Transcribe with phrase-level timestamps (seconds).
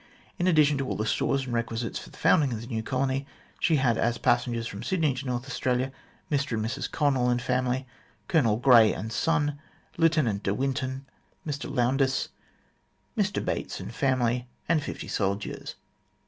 [0.39, 3.27] In addition to all the stores and requisites for the founding of the new colony,
[3.59, 5.91] she had as passengers from Sydney to North Australia
[6.31, 7.85] Mr and Mrs Connell and family,
[8.27, 9.59] Colonel Grey and son,
[9.99, 11.05] Lieutenant de Winton,
[11.45, 12.29] Mr Loundys,
[13.15, 15.75] Mr Bates and family, and fifty soldiers.